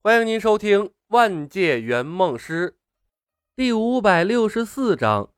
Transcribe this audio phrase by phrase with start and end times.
[0.00, 2.70] 欢迎您收听《万界圆梦师》
[3.56, 5.30] 第五百六十四章：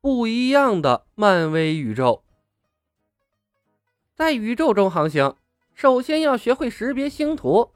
[0.00, 2.24] 不一样的漫威宇宙。
[4.12, 5.36] 在宇宙中航行，
[5.72, 7.70] 首先要学会识别星图。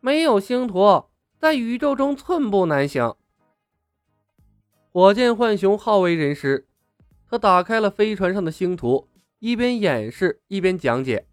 [0.00, 1.06] 没有星图，
[1.38, 3.16] 在宇宙中寸步难行。
[4.92, 6.68] 火箭浣熊好为人师，
[7.26, 11.26] 他打开了飞船上的星图，一边演示一边讲解。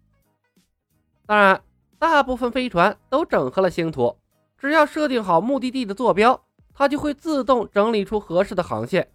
[1.26, 1.62] 当然。
[1.98, 4.16] 大部分飞船都整合了星图，
[4.56, 6.40] 只要设定好目的地的坐标，
[6.72, 9.10] 它就会自动整理出合适的航线。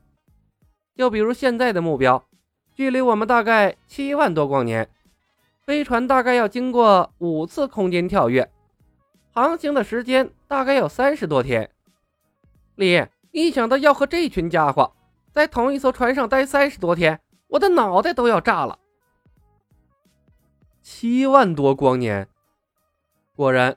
[0.96, 2.24] 就比如现在的目标，
[2.76, 4.90] 距离我们大概七万多光年，
[5.66, 8.52] 飞船大概要经过五次空间跳跃，
[9.32, 11.72] 航行的时间大概有三十多天。
[12.76, 14.94] 李，一想到要和这群家伙
[15.32, 18.78] 在同一艘船上待三十多天，我的脑袋都要炸了。
[20.82, 22.28] 七万多光年。
[23.36, 23.76] 果然，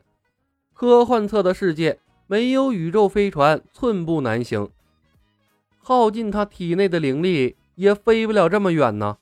[0.74, 4.70] 科幻册的世界没有宇宙飞船寸步难行，
[5.78, 9.16] 耗尽他体内的灵力也飞不了这么远呢。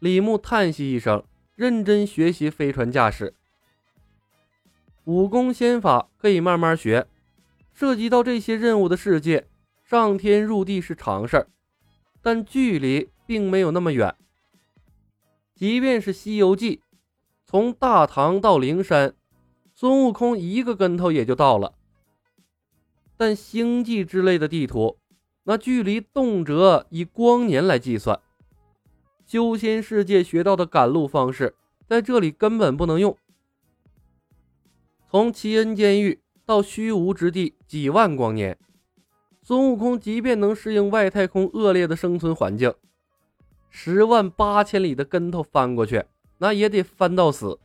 [0.00, 1.24] 李牧叹息一声，
[1.56, 3.32] 认真学习飞船驾驶。
[5.04, 7.06] 武功仙法可以慢慢学，
[7.72, 9.46] 涉及到这些任务的世界，
[9.82, 11.46] 上天入地是常事儿，
[12.20, 14.14] 但距离并没有那么远。
[15.54, 16.76] 即便是《西游记》。
[17.54, 19.14] 从大唐到灵山，
[19.72, 21.74] 孙悟空一个跟头也就到了。
[23.16, 24.98] 但星际之类的地图，
[25.44, 28.18] 那距离动辄以光年来计算。
[29.24, 31.54] 修仙世界学到的赶路方式，
[31.86, 33.16] 在这里根本不能用。
[35.08, 38.58] 从齐恩监狱到虚无之地几万光年，
[39.42, 42.74] 孙悟空即便能适应外太空恶劣的生存环境，
[43.70, 46.04] 十万八千里的跟头翻过去。
[46.38, 47.58] 那也得翻到死。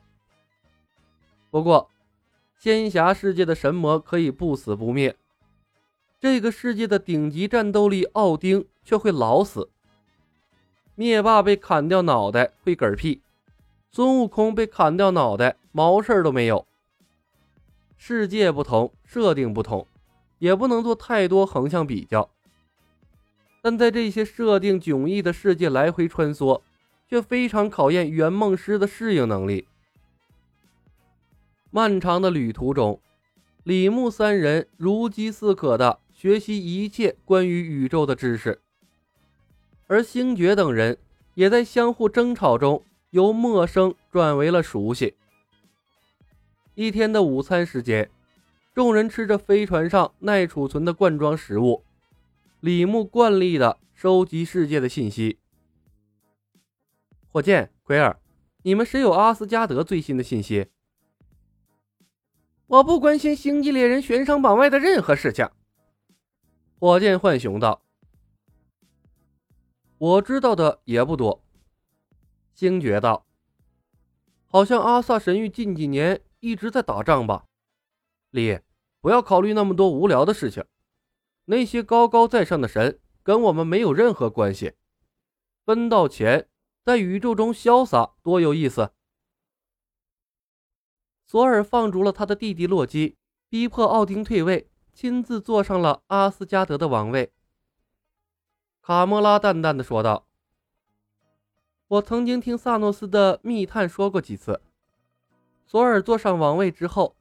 [1.49, 1.89] 不过，
[2.57, 5.15] 仙侠世界的神魔可以不死不灭，
[6.19, 9.69] 这个世界的顶级战斗力奥丁却会老死。
[10.95, 13.21] 灭霸被砍掉脑袋会嗝屁，
[13.91, 16.67] 孙悟空被砍掉脑袋毛事都没有。
[17.97, 19.87] 世界不同，设定不同，
[20.37, 22.29] 也不能做太多横向比较。
[23.61, 26.61] 但在这些设定迥异的世界来回穿梭。
[27.09, 29.67] 却非常考验圆梦师的适应能力。
[31.71, 33.01] 漫长的旅途中，
[33.63, 38.61] 李牧三人如饥似渴的学习一切关于宇宙的知识，
[39.87, 40.99] 而星爵等人
[41.33, 45.15] 也在相互争吵中由陌生转为了熟悉。
[46.75, 48.09] 一天的午餐时间，
[48.75, 51.83] 众人吃着飞船上耐储存的罐装食物，
[52.59, 55.37] 李牧惯例的收集世界的信息。
[57.31, 58.19] 火箭、奎尔，
[58.63, 60.71] 你们谁有阿斯加德最新的信息？
[62.65, 65.47] 我不关心星际猎人悬赏榜外的任何事情。
[66.79, 67.83] 火箭浣熊道
[69.99, 71.43] ：“我知道的也不多。”
[72.55, 73.27] 星爵道
[74.49, 77.45] ：“好像阿萨神域近几年一直在打仗吧？”
[78.31, 78.59] 李，
[79.01, 80.65] 不要考虑那么多无聊的事情。
[81.45, 84.73] 那些高高在上的神跟我们没有任何关系。
[85.63, 86.47] 分到钱。
[86.83, 88.91] 在宇宙中潇洒多有意思。
[91.25, 93.15] 索尔放逐了他的弟弟洛基，
[93.49, 97.31] 逼迫奥丁退位，亲自坐上了阿斯加德的王位。
[98.81, 100.25] 卡莫拉淡淡的说道
[101.87, 104.59] ：“我曾经听萨诺斯的密探说过几次，
[105.67, 107.15] 索尔坐上王位之后，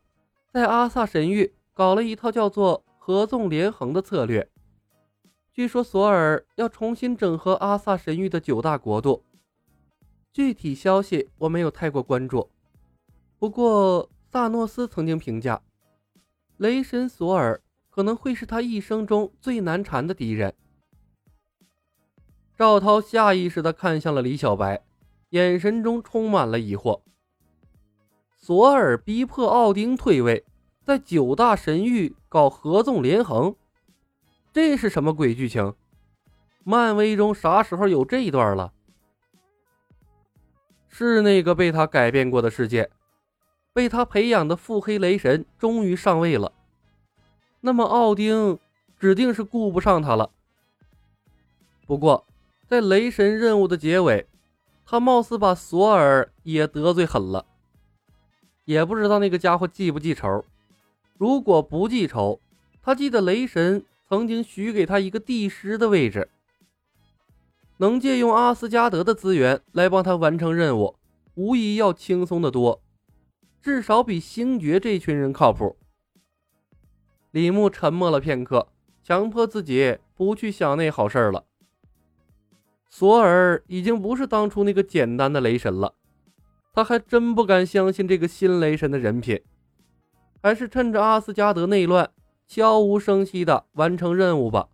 [0.51, 4.51] 在阿萨神域搞了一套叫做‘合纵连横’的策略。
[5.53, 9.23] 据说索尔要重新整合阿萨神域的九大国度。”
[10.39, 12.49] 具体消息我没有太过关注，
[13.41, 15.61] 不过萨诺斯曾经评价，
[16.59, 17.61] 雷神索尔
[17.91, 20.55] 可能会是他一生中最难缠的敌人。
[22.57, 24.81] 赵涛下意识地看向了李小白，
[25.31, 27.01] 眼神中充满了疑惑。
[28.37, 30.45] 索尔逼迫奥丁退位，
[30.85, 33.57] 在九大神域搞合纵连横，
[34.53, 35.75] 这是什么鬼剧情？
[36.63, 38.73] 漫威中啥时候有这一段了？
[41.07, 42.91] 是那个被他改变过的世界，
[43.73, 46.53] 被他培养的腹黑雷神终于上位了。
[47.61, 48.59] 那么奥丁
[48.99, 50.31] 指定是顾不上他了。
[51.87, 52.27] 不过，
[52.67, 54.27] 在雷神任务的结尾，
[54.85, 57.47] 他貌似把索尔也得罪狠了。
[58.65, 60.45] 也不知道那个家伙记不记仇。
[61.17, 62.41] 如果不记仇，
[62.83, 66.29] 他记得雷神曾经许给他一个帝师的位置。
[67.79, 70.97] 能借用阿斯加德的资源来帮他完成任务，
[71.35, 72.83] 无疑要轻松的多。
[73.61, 75.77] 至少比星爵这群人靠谱。
[77.31, 78.69] 李牧沉默了片刻，
[79.03, 81.45] 强迫自己不去想那好事了。
[82.89, 85.95] 索尔已经不是当初那个简单的雷神了，
[86.73, 89.41] 他还真不敢相信这个新雷神的人品。
[90.43, 92.11] 还是趁着阿斯加德内乱，
[92.47, 94.69] 悄无声息的完成任务吧。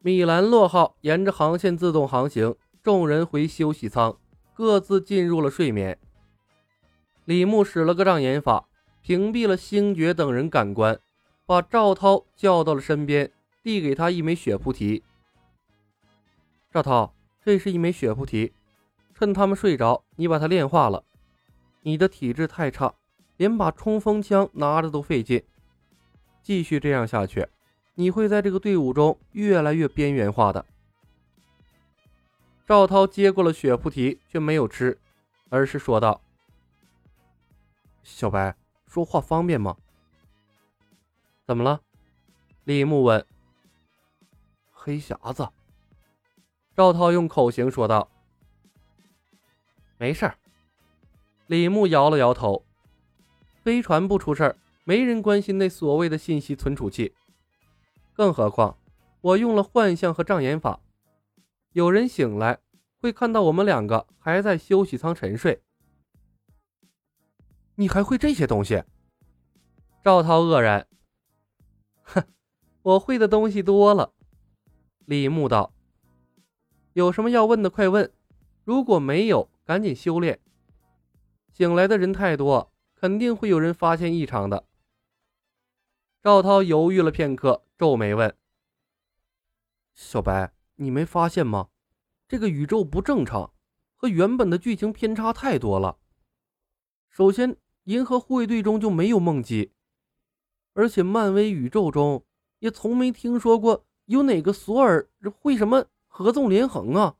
[0.00, 4.16] 米兰洛号沿着航线自动航行，众人回休息舱，
[4.54, 5.98] 各自进入了睡眠。
[7.24, 8.68] 李牧使了个障眼法，
[9.02, 10.98] 屏蔽了星爵等人感官，
[11.44, 13.30] 把赵涛叫到了身边，
[13.62, 15.02] 递给他一枚血菩提。
[16.70, 17.12] 赵涛，
[17.44, 18.52] 这是一枚血菩提，
[19.14, 21.02] 趁他们睡着，你把它炼化了。
[21.82, 22.94] 你的体质太差，
[23.36, 25.42] 连把冲锋枪拿着都费劲。
[26.42, 27.46] 继续这样下去，
[28.00, 30.64] 你会在这个队伍中越来越边缘化的。
[32.64, 34.96] 赵涛接过了血菩提，却没有吃，
[35.48, 36.20] 而是说道。
[38.04, 38.54] 小白，
[38.86, 39.76] 说话方便吗？
[41.44, 41.80] 怎么了？
[42.62, 43.26] 李牧问。
[44.70, 45.48] 黑匣子。
[46.76, 48.08] 赵涛用口型说道。
[49.96, 50.38] 没事儿。
[51.48, 52.64] 李牧摇了摇头。
[53.64, 57.12] 飞船不出事儿，没人关心那所谓的信息存储器。
[58.18, 58.76] 更何况，
[59.20, 60.80] 我用了幻象和障眼法，
[61.70, 62.58] 有人醒来
[63.00, 65.62] 会看到我们两个还在休息舱沉睡。
[67.76, 68.82] 你还会这些东西？
[70.02, 70.88] 赵涛愕然。
[72.02, 72.24] 哼，
[72.82, 74.12] 我会的东西多了。
[75.04, 75.72] 李牧道
[76.94, 78.12] ：“有什么要问的，快问。
[78.64, 80.40] 如果没有，赶紧修炼。
[81.52, 84.64] 醒来的人太多，肯定会有人发现异常的。”
[86.22, 88.34] 赵涛犹豫了片刻，皱眉问
[89.94, 91.68] ：“小白，你没发现吗？
[92.26, 93.52] 这个宇宙不正常，
[93.94, 95.98] 和原本的剧情偏差太多了。
[97.10, 97.56] 首先。”
[97.88, 99.72] 银河护卫队中就没有梦姬，
[100.74, 102.22] 而且漫威宇宙中
[102.58, 105.08] 也从没听说过有哪个索尔
[105.40, 107.16] 会什么合纵连横啊！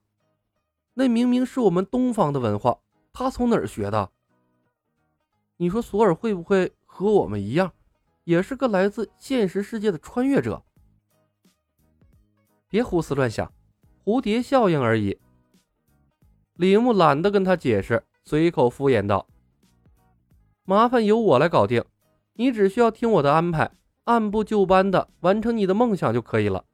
[0.93, 2.81] 那明明是我们东方的文化，
[3.15, 4.13] 他从哪儿学的？
[5.57, 7.73] 你说索尔会不会和我们一样，
[8.29, 10.63] 也是个来自现实世界的穿越者？
[12.69, 13.51] 别胡思乱想，
[14.05, 15.19] 蝴蝶效应而已。
[16.53, 19.27] 李牧懒得跟他解释，随口敷衍道。
[20.65, 21.83] 麻烦由我来搞定，
[22.35, 23.71] 你只需要听我的安排，
[24.05, 26.67] 按部就班的完成你的梦想就可以了。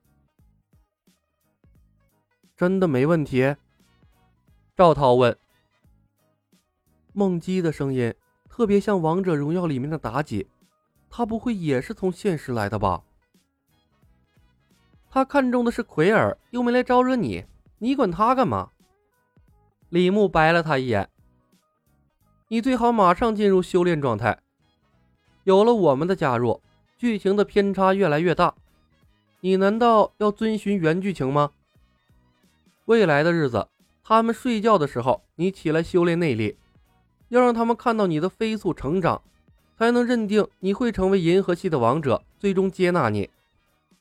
[2.56, 3.54] 真的没问题？
[4.74, 5.38] 赵涛问。
[7.12, 8.12] 梦姬的声音
[8.48, 10.48] 特别像《王者荣耀》里面的妲己，
[11.16, 13.04] 他不会也是从现实来的吧？
[15.08, 17.44] 他看中的是奎尔，又没来招惹你，
[17.78, 18.72] 你管他干嘛？
[19.90, 21.08] 李牧白了他一眼。
[22.48, 24.40] 你最好马上进入修炼状态。
[25.44, 26.60] 有了我们的加入，
[26.98, 28.52] 剧情的偏差越来越大。
[29.38, 31.52] 你难道要遵循原剧情吗？
[32.86, 33.68] 未来的日子，
[34.02, 36.58] 他们睡觉的时候，你起来修炼内力，
[37.28, 39.22] 要让他们看到你的飞速成长，
[39.76, 43.30] 才能认定你会成为银河系的王者，最终接纳你。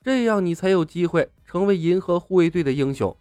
[0.02, 3.16] 这样你才有机会成为银河护卫队的英雄。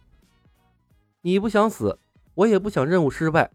[1.21, 1.97] 你不想死，
[2.35, 3.51] 我也不想任务失败。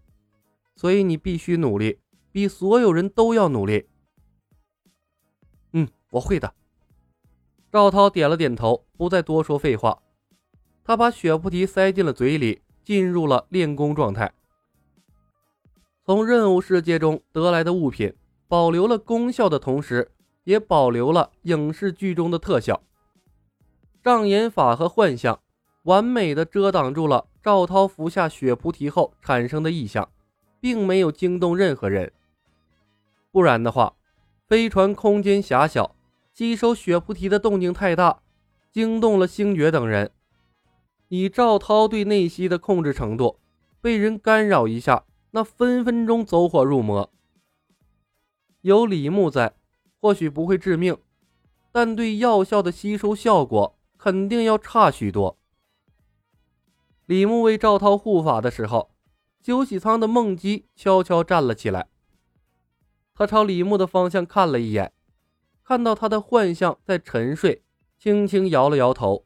[0.75, 1.99] 所以你必须努力，
[2.31, 3.87] 比所有人都要努力。
[5.73, 6.55] 嗯，我会的。
[7.71, 10.00] 赵涛点了点头，不再多说废话。
[10.85, 14.33] 他把血菩提塞进了嘴里，进入了练功状态。
[16.07, 18.14] 从任务世界中得来的物品，
[18.49, 20.11] 保留了功效的同时，
[20.45, 22.83] 也保留了影视剧中的特效。
[24.02, 25.38] 障眼法和幻象，
[25.85, 30.09] 完美的遮挡住了赵涛服下血菩提后产生的异象。
[30.61, 32.12] 并没有惊动任何人，
[33.31, 33.95] 不然的话，
[34.45, 35.95] 飞船空间狭小，
[36.35, 38.23] 吸收血菩提的动静太大，
[38.73, 40.11] 惊动了星爵等人。
[41.11, 43.38] 以赵涛对内息的控制程度，
[43.81, 47.09] 被人干扰一下，那分分钟走火入魔。
[48.61, 49.55] 有李牧在，
[50.00, 50.97] 或许不会致命，
[51.73, 55.38] 但对药效的吸收效果肯定要差许多。
[57.07, 58.91] 李牧为赵涛护法的时候。
[59.41, 61.88] 休息舱的梦姬悄悄站了起来，
[63.15, 64.93] 他朝李牧的方向看了一眼，
[65.65, 67.62] 看到他的幻象在沉睡，
[67.97, 69.25] 轻轻摇了摇头，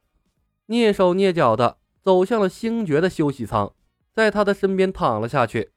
[0.69, 3.75] 蹑手蹑脚的走向了星爵的休息舱，
[4.13, 5.73] 在他的身边躺了下去。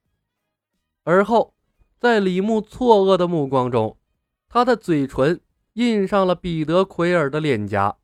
[1.06, 1.55] 而后，
[2.00, 3.98] 在李牧错愕的目光中，
[4.48, 5.40] 他的嘴唇
[5.74, 7.98] 印上了彼得奎尔的脸颊。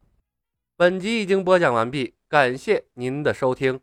[0.75, 3.81] 本集已经播讲完毕，感谢您的收听。